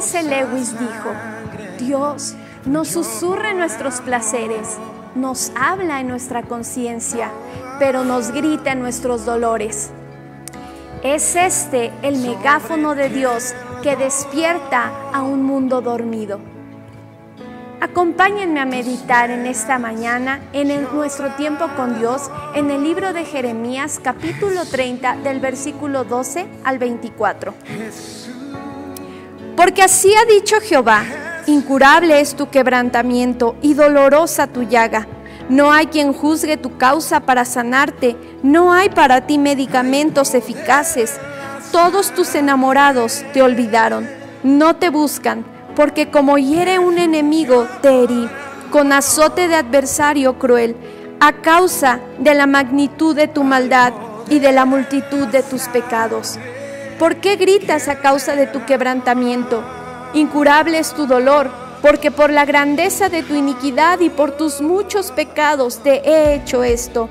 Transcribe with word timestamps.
C.S. 0.00 0.22
Lewis 0.24 0.78
dijo, 0.78 1.12
Dios 1.78 2.34
nos 2.66 2.88
susurra 2.88 3.52
en 3.52 3.58
nuestros 3.58 4.02
placeres, 4.02 4.76
nos 5.14 5.52
habla 5.58 6.00
en 6.00 6.08
nuestra 6.08 6.42
conciencia, 6.42 7.30
pero 7.78 8.04
nos 8.04 8.30
grita 8.30 8.72
en 8.72 8.80
nuestros 8.80 9.24
dolores. 9.24 9.90
Es 11.02 11.34
este 11.34 11.92
el 12.02 12.18
megáfono 12.18 12.94
de 12.94 13.08
Dios 13.08 13.54
que 13.82 13.96
despierta 13.96 14.92
a 15.14 15.22
un 15.22 15.42
mundo 15.42 15.80
dormido. 15.80 16.40
Acompáñenme 17.80 18.60
a 18.60 18.66
meditar 18.66 19.30
en 19.30 19.46
esta 19.46 19.78
mañana, 19.78 20.40
en 20.52 20.68
nuestro 20.94 21.30
tiempo 21.36 21.68
con 21.74 21.98
Dios, 21.98 22.30
en 22.54 22.70
el 22.70 22.82
libro 22.82 23.14
de 23.14 23.24
Jeremías 23.24 23.98
capítulo 24.02 24.66
30 24.66 25.18
del 25.18 25.40
versículo 25.40 26.04
12 26.04 26.46
al 26.64 26.78
24. 26.78 27.54
Porque 29.56 29.82
así 29.82 30.12
ha 30.14 30.24
dicho 30.26 30.56
Jehová, 30.60 31.04
incurable 31.46 32.20
es 32.20 32.36
tu 32.36 32.50
quebrantamiento 32.50 33.56
y 33.62 33.74
dolorosa 33.74 34.46
tu 34.46 34.62
llaga. 34.62 35.06
No 35.48 35.72
hay 35.72 35.86
quien 35.86 36.12
juzgue 36.12 36.56
tu 36.56 36.76
causa 36.76 37.20
para 37.20 37.44
sanarte, 37.44 38.16
no 38.42 38.72
hay 38.72 38.90
para 38.90 39.26
ti 39.26 39.38
medicamentos 39.38 40.34
eficaces. 40.34 41.18
Todos 41.72 42.12
tus 42.12 42.34
enamorados 42.34 43.24
te 43.32 43.42
olvidaron, 43.42 44.08
no 44.42 44.76
te 44.76 44.90
buscan 44.90 45.44
porque 45.76 46.10
como 46.10 46.38
hiere 46.38 46.78
un 46.78 46.98
enemigo, 46.98 47.68
te 47.82 48.02
herí, 48.02 48.28
con 48.70 48.92
azote 48.92 49.46
de 49.46 49.56
adversario 49.56 50.38
cruel, 50.38 50.74
a 51.20 51.34
causa 51.34 52.00
de 52.18 52.34
la 52.34 52.46
magnitud 52.46 53.14
de 53.14 53.28
tu 53.28 53.44
maldad 53.44 53.92
y 54.28 54.38
de 54.38 54.52
la 54.52 54.64
multitud 54.64 55.28
de 55.28 55.42
tus 55.42 55.68
pecados. 55.68 56.38
¿Por 56.98 57.16
qué 57.16 57.36
gritas 57.36 57.88
a 57.88 58.00
causa 58.00 58.36
de 58.36 58.46
tu 58.46 58.64
quebrantamiento? 58.64 59.62
Incurable 60.14 60.78
es 60.78 60.92
tu 60.92 61.06
dolor, 61.06 61.50
porque 61.82 62.10
por 62.10 62.30
la 62.30 62.44
grandeza 62.44 63.08
de 63.08 63.22
tu 63.22 63.34
iniquidad 63.34 64.00
y 64.00 64.10
por 64.10 64.32
tus 64.32 64.60
muchos 64.60 65.10
pecados 65.10 65.82
te 65.82 66.08
he 66.08 66.34
hecho 66.34 66.64
esto. 66.64 67.08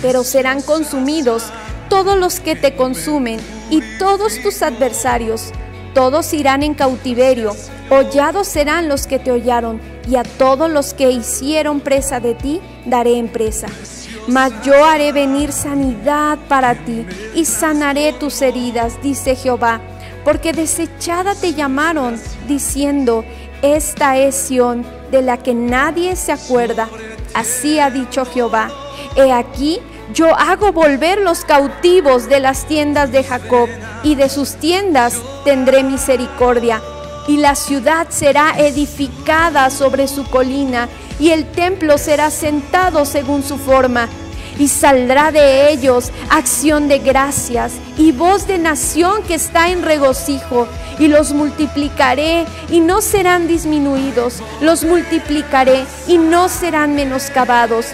Pero 0.00 0.24
serán 0.24 0.62
consumidos 0.62 1.44
todos 1.88 2.18
los 2.18 2.40
que 2.40 2.56
te 2.56 2.74
consumen 2.74 3.38
y 3.70 3.82
todos 3.98 4.40
tus 4.42 4.62
adversarios 4.62 5.52
todos 5.96 6.34
irán 6.34 6.62
en 6.62 6.74
cautiverio, 6.74 7.56
hollados 7.88 8.48
serán 8.48 8.86
los 8.86 9.06
que 9.06 9.18
te 9.18 9.32
hollaron, 9.32 9.80
y 10.06 10.16
a 10.16 10.24
todos 10.24 10.70
los 10.70 10.92
que 10.92 11.10
hicieron 11.10 11.80
presa 11.80 12.20
de 12.20 12.34
ti 12.34 12.60
daré 12.84 13.16
en 13.16 13.28
presa. 13.28 13.68
Mas 14.26 14.52
yo 14.64 14.84
haré 14.84 15.12
venir 15.12 15.52
sanidad 15.52 16.38
para 16.48 16.74
ti, 16.74 17.06
y 17.34 17.44
sanaré 17.44 18.12
tus 18.12 18.42
heridas, 18.42 19.00
dice 19.02 19.36
Jehová, 19.36 19.80
porque 20.24 20.52
desechada 20.52 21.34
te 21.34 21.54
llamaron, 21.54 22.20
diciendo, 22.48 23.24
esta 23.62 24.16
es 24.16 24.34
Sión, 24.34 24.84
de 25.10 25.22
la 25.22 25.36
que 25.36 25.54
nadie 25.54 26.16
se 26.16 26.32
acuerda. 26.32 26.88
Así 27.34 27.78
ha 27.78 27.90
dicho 27.90 28.24
Jehová. 28.24 28.70
He 29.14 29.30
aquí, 29.30 29.78
yo 30.12 30.34
hago 30.34 30.72
volver 30.72 31.20
los 31.20 31.44
cautivos 31.44 32.28
de 32.28 32.40
las 32.40 32.66
tiendas 32.66 33.12
de 33.12 33.22
Jacob, 33.22 33.68
y 34.02 34.16
de 34.16 34.28
sus 34.28 34.56
tiendas 34.56 35.20
tendré 35.44 35.84
misericordia. 35.84 36.82
Y 37.28 37.38
la 37.38 37.54
ciudad 37.54 38.08
será 38.10 38.54
edificada 38.58 39.70
sobre 39.70 40.08
su 40.08 40.24
colina, 40.24 40.88
y 41.18 41.30
el 41.30 41.50
templo 41.50 41.98
será 41.98 42.30
sentado 42.30 43.04
según 43.04 43.42
su 43.42 43.58
forma. 43.58 44.08
Y 44.58 44.68
saldrá 44.68 45.32
de 45.32 45.70
ellos 45.70 46.10
acción 46.30 46.88
de 46.88 46.98
gracias 46.98 47.72
y 47.98 48.12
voz 48.12 48.46
de 48.46 48.56
nación 48.56 49.22
que 49.24 49.34
está 49.34 49.68
en 49.68 49.82
regocijo. 49.82 50.66
Y 50.98 51.08
los 51.08 51.32
multiplicaré 51.32 52.46
y 52.70 52.80
no 52.80 53.02
serán 53.02 53.48
disminuidos. 53.48 54.42
Los 54.62 54.84
multiplicaré 54.84 55.84
y 56.06 56.16
no 56.16 56.48
serán 56.48 56.94
menoscabados 56.94 57.86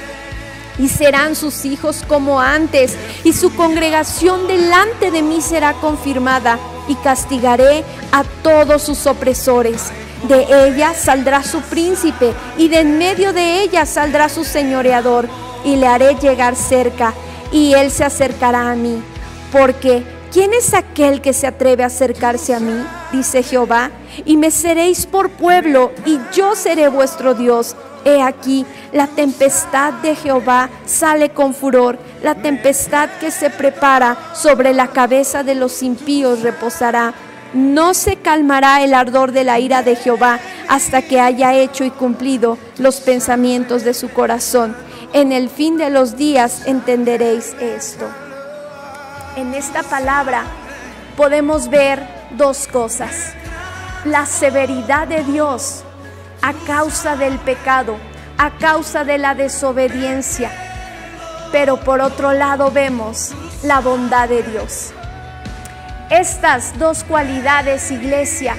y 0.78 0.88
serán 0.88 1.36
sus 1.36 1.64
hijos 1.64 2.02
como 2.06 2.40
antes, 2.40 2.96
y 3.24 3.32
su 3.32 3.54
congregación 3.54 4.46
delante 4.46 5.10
de 5.10 5.22
mí 5.22 5.40
será 5.40 5.74
confirmada, 5.74 6.58
y 6.88 6.94
castigaré 6.96 7.84
a 8.12 8.24
todos 8.42 8.82
sus 8.82 9.06
opresores. 9.06 9.90
De 10.28 10.46
ella 10.66 10.94
saldrá 10.94 11.42
su 11.42 11.60
príncipe, 11.62 12.32
y 12.56 12.68
de 12.68 12.80
en 12.80 12.98
medio 12.98 13.32
de 13.32 13.62
ella 13.62 13.86
saldrá 13.86 14.28
su 14.28 14.44
señoreador, 14.44 15.28
y 15.64 15.76
le 15.76 15.88
haré 15.88 16.14
llegar 16.14 16.54
cerca, 16.54 17.12
y 17.50 17.74
él 17.74 17.90
se 17.90 18.04
acercará 18.04 18.70
a 18.70 18.76
mí. 18.76 19.02
Porque, 19.50 20.04
¿quién 20.32 20.52
es 20.54 20.74
aquel 20.74 21.20
que 21.20 21.32
se 21.32 21.46
atreve 21.48 21.82
a 21.82 21.86
acercarse 21.86 22.54
a 22.54 22.60
mí? 22.60 22.84
Dice 23.10 23.42
Jehová, 23.42 23.90
y 24.24 24.36
me 24.36 24.52
seréis 24.52 25.06
por 25.06 25.30
pueblo, 25.30 25.90
y 26.06 26.20
yo 26.32 26.54
seré 26.54 26.86
vuestro 26.86 27.34
Dios 27.34 27.74
He 28.04 28.20
aquí, 28.20 28.66
la 28.92 29.06
tempestad 29.06 29.92
de 29.94 30.16
Jehová 30.16 30.68
sale 30.84 31.30
con 31.30 31.54
furor, 31.54 31.98
la 32.22 32.34
tempestad 32.34 33.08
que 33.20 33.30
se 33.30 33.48
prepara 33.48 34.16
sobre 34.34 34.74
la 34.74 34.88
cabeza 34.88 35.44
de 35.44 35.54
los 35.54 35.82
impíos 35.82 36.42
reposará. 36.42 37.14
No 37.54 37.92
se 37.92 38.16
calmará 38.16 38.82
el 38.82 38.94
ardor 38.94 39.32
de 39.32 39.44
la 39.44 39.58
ira 39.58 39.82
de 39.82 39.96
Jehová 39.96 40.40
hasta 40.68 41.02
que 41.02 41.20
haya 41.20 41.54
hecho 41.54 41.84
y 41.84 41.90
cumplido 41.90 42.56
los 42.78 43.00
pensamientos 43.00 43.84
de 43.84 43.92
su 43.92 44.08
corazón. 44.10 44.74
En 45.12 45.32
el 45.32 45.50
fin 45.50 45.76
de 45.76 45.90
los 45.90 46.16
días 46.16 46.62
entenderéis 46.66 47.54
esto. 47.60 48.08
En 49.36 49.52
esta 49.52 49.82
palabra 49.82 50.44
podemos 51.16 51.68
ver 51.68 52.02
dos 52.38 52.66
cosas. 52.68 53.34
La 54.06 54.24
severidad 54.24 55.06
de 55.06 55.22
Dios 55.22 55.84
a 56.40 56.54
causa 56.66 57.16
del 57.16 57.38
pecado, 57.38 57.96
a 58.38 58.50
causa 58.58 59.04
de 59.04 59.18
la 59.18 59.34
desobediencia. 59.34 60.50
Pero 61.52 61.78
por 61.80 62.00
otro 62.00 62.32
lado 62.32 62.70
vemos 62.70 63.32
la 63.62 63.80
bondad 63.80 64.28
de 64.28 64.42
Dios. 64.42 64.92
Estas 66.12 66.78
dos 66.78 67.04
cualidades, 67.04 67.90
iglesia, 67.90 68.54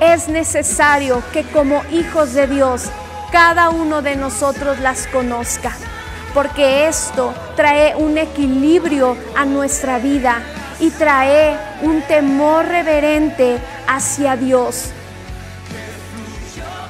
es 0.00 0.26
necesario 0.26 1.22
que 1.32 1.44
como 1.44 1.84
hijos 1.92 2.34
de 2.34 2.48
Dios 2.48 2.86
cada 3.30 3.70
uno 3.70 4.02
de 4.02 4.16
nosotros 4.16 4.80
las 4.80 5.06
conozca, 5.06 5.70
porque 6.34 6.88
esto 6.88 7.32
trae 7.54 7.94
un 7.94 8.18
equilibrio 8.18 9.16
a 9.36 9.44
nuestra 9.44 10.00
vida 10.00 10.42
y 10.80 10.90
trae 10.90 11.56
un 11.82 12.02
temor 12.02 12.66
reverente 12.66 13.58
hacia 13.86 14.34
Dios. 14.34 14.90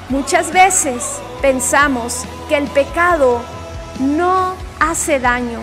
Muchas 0.08 0.52
veces 0.52 1.04
pensamos 1.42 2.24
que 2.48 2.56
el 2.56 2.66
pecado 2.68 3.42
no 4.00 4.54
hace 4.80 5.20
daño, 5.20 5.60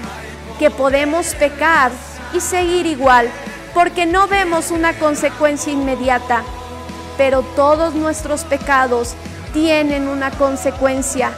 que 0.59 0.69
podemos 0.69 1.33
pecar 1.33 1.91
y 2.31 2.39
seguir 2.39 2.85
igual, 2.85 3.27
porque 3.73 4.05
no 4.05 4.27
vemos 4.27 4.71
una 4.71 4.93
consecuencia 4.93 5.73
inmediata, 5.73 6.43
pero 7.17 7.41
todos 7.55 7.93
nuestros 7.95 8.43
pecados 8.43 9.15
tienen 9.53 10.07
una 10.07 10.31
consecuencia 10.31 11.31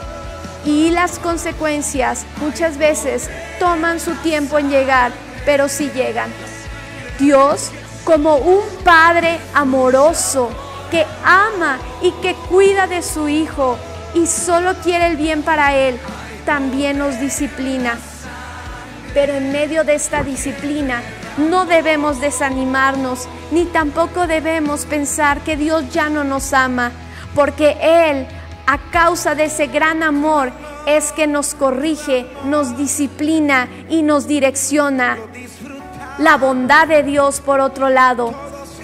y 0.66 0.90
las 0.90 1.20
consecuencias 1.20 2.26
muchas 2.42 2.78
veces 2.78 3.30
toman 3.60 4.00
su 4.00 4.16
tiempo 4.16 4.58
en 4.58 4.70
llegar, 4.70 5.12
pero 5.46 5.70
sí 5.70 5.92
llegan. 5.94 6.32
Dios, 7.20 7.72
como 8.04 8.38
un 8.38 8.64
Padre 8.84 9.40
amoroso, 9.54 10.50
que 10.92 11.06
ama 11.24 11.78
y 12.02 12.12
que 12.14 12.34
cuida 12.50 12.88
de 12.88 13.02
su 13.02 13.30
Hijo 13.30 13.78
y 14.14 14.28
solo 14.28 14.74
quiere 14.84 15.08
el 15.08 15.18
bien 15.18 15.44
para 15.44 15.76
Él, 15.76 16.00
también 16.46 16.98
nos 16.98 17.20
disciplina. 17.20 17.98
Pero 19.14 19.34
en 19.34 19.52
medio 19.52 19.84
de 19.84 19.96
esta 19.96 20.24
disciplina 20.24 21.02
no 21.38 21.66
debemos 21.66 22.20
desanimarnos, 22.22 23.28
ni 23.52 23.66
tampoco 23.66 24.28
debemos 24.28 24.86
pensar 24.86 25.42
que 25.42 25.58
Dios 25.58 25.92
ya 25.92 26.10
no 26.10 26.24
nos 26.24 26.54
ama, 26.54 26.92
porque 27.34 27.78
Él, 27.82 28.28
a 28.68 28.78
causa 28.92 29.36
de 29.36 29.46
ese 29.46 29.68
gran 29.68 30.02
amor, 30.04 30.52
es 30.86 31.12
que 31.12 31.28
nos 31.28 31.54
corrige, 31.54 32.26
nos 32.46 32.78
disciplina 32.78 33.68
y 33.90 34.02
nos 34.02 34.28
direcciona. 34.28 35.18
La 36.18 36.38
bondad 36.38 36.88
de 36.88 37.04
Dios, 37.04 37.42
por 37.42 37.60
otro 37.60 37.90
lado, 37.90 38.34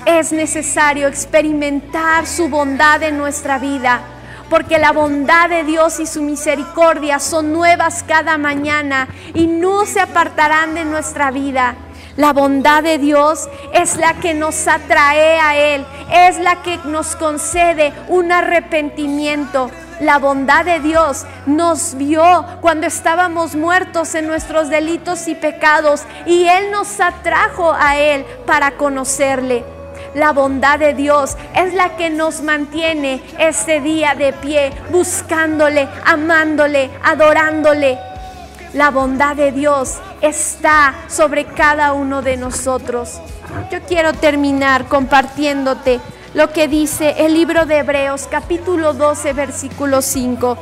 es 0.06 0.32
necesario 0.32 1.08
experimentar 1.08 2.28
su 2.28 2.50
bondad 2.50 3.02
en 3.04 3.18
nuestra 3.18 3.60
vida, 3.60 4.02
porque 4.50 4.78
la 4.78 4.92
bondad 4.92 5.48
de 5.48 5.64
Dios 5.64 6.00
y 6.02 6.08
su 6.08 6.22
misericordia 6.22 7.20
son 7.20 7.54
nuevas 7.54 8.04
cada 8.06 8.38
mañana 8.38 9.08
y 9.34 9.48
no 9.48 9.86
se 9.86 10.02
apartarán 10.02 10.74
de 10.74 10.84
nuestra 10.84 11.32
vida. 11.32 11.76
La 12.18 12.34
bondad 12.34 12.84
de 12.84 12.98
Dios 12.98 13.48
es 13.74 13.96
la 13.96 14.16
que 14.16 14.34
nos 14.34 14.68
atrae 14.68 15.40
a 15.40 15.56
Él, 15.56 15.86
es 16.12 16.38
la 16.40 16.62
que 16.62 16.78
nos 16.86 17.16
concede 17.16 17.94
un 18.10 18.34
arrepentimiento. 18.34 19.72
La 20.02 20.18
bondad 20.18 20.66
de 20.66 20.80
Dios 20.80 21.26
nos 21.46 21.96
vio 21.96 22.46
cuando 22.60 22.88
estábamos 22.88 23.56
muertos 23.56 24.14
en 24.16 24.28
nuestros 24.28 24.70
delitos 24.70 25.28
y 25.28 25.36
pecados 25.36 26.02
y 26.26 26.48
Él 26.48 26.72
nos 26.72 27.00
atrajo 27.00 27.72
a 27.72 27.98
Él 27.98 28.26
para 28.46 28.72
conocerle. 28.72 29.64
La 30.14 30.34
bondad 30.34 30.80
de 30.80 30.94
Dios 30.94 31.38
es 31.56 31.74
la 31.74 31.96
que 31.96 32.10
nos 32.10 32.42
mantiene 32.42 33.24
este 33.40 33.80
día 33.80 34.16
de 34.16 34.34
pie, 34.34 34.74
buscándole, 34.90 35.88
amándole, 36.04 36.90
adorándole. 37.04 37.98
La 38.74 38.90
bondad 38.90 39.36
de 39.36 39.52
Dios 39.52 39.98
está 40.22 40.96
sobre 41.10 41.44
cada 41.44 41.92
uno 41.92 42.22
de 42.22 42.38
nosotros. 42.38 43.20
Yo 43.70 43.82
quiero 43.82 44.14
terminar 44.14 44.86
compartiéndote 44.86 46.00
lo 46.34 46.54
que 46.54 46.70
dice 46.70 47.16
el 47.18 47.34
libro 47.34 47.66
de 47.66 47.80
Hebreos 47.80 48.30
capítulo 48.32 48.94
12 48.94 49.34
versículo 49.34 50.02
5. 50.02 50.58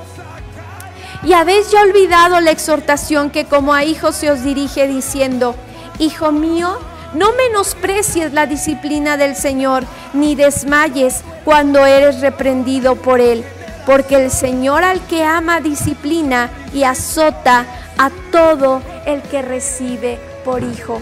Y 1.22 1.34
habéis 1.34 1.70
ya 1.70 1.84
olvidado 1.84 2.40
la 2.40 2.50
exhortación 2.50 3.30
que 3.30 3.46
como 3.46 3.76
a 3.76 3.84
hijos 3.84 4.16
se 4.16 4.32
os 4.32 4.44
dirige 4.44 4.88
diciendo, 4.88 5.54
Hijo 6.00 6.32
mío, 6.32 6.80
no 7.14 7.34
menosprecies 7.34 8.34
la 8.34 8.48
disciplina 8.48 9.18
del 9.18 9.36
Señor, 9.36 9.84
ni 10.14 10.34
desmayes 10.34 11.22
cuando 11.46 11.86
eres 11.86 12.22
reprendido 12.22 12.96
por 12.96 13.20
Él, 13.22 13.44
porque 13.86 14.16
el 14.16 14.32
Señor 14.32 14.84
al 14.84 15.00
que 15.02 15.24
ama 15.24 15.62
disciplina 15.62 16.50
y 16.74 16.86
azota 16.86 17.66
a 18.00 18.10
todo 18.32 18.82
el 19.06 19.22
que 19.22 19.42
recibe 19.42 20.18
por 20.46 20.64
hijo. 20.64 21.02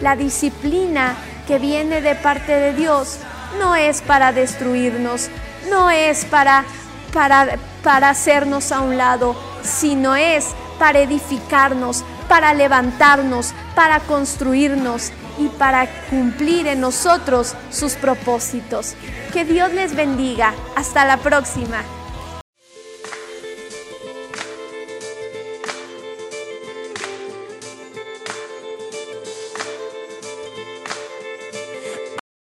La 0.00 0.16
disciplina 0.16 1.14
que 1.46 1.58
viene 1.58 2.00
de 2.00 2.14
parte 2.14 2.52
de 2.52 2.72
Dios 2.72 3.18
no 3.58 3.76
es 3.76 4.00
para 4.00 4.32
destruirnos, 4.32 5.28
no 5.68 5.90
es 5.90 6.24
para, 6.24 6.64
para, 7.12 7.58
para 7.84 8.08
hacernos 8.08 8.72
a 8.72 8.80
un 8.80 8.96
lado, 8.96 9.36
sino 9.62 10.16
es 10.16 10.46
para 10.78 11.00
edificarnos, 11.00 12.04
para 12.26 12.54
levantarnos, 12.54 13.52
para 13.74 14.00
construirnos 14.00 15.12
y 15.38 15.48
para 15.48 15.88
cumplir 16.08 16.66
en 16.68 16.80
nosotros 16.80 17.54
sus 17.70 17.94
propósitos. 17.94 18.94
Que 19.34 19.44
Dios 19.44 19.72
les 19.74 19.94
bendiga. 19.94 20.54
Hasta 20.74 21.04
la 21.04 21.18
próxima. 21.18 21.82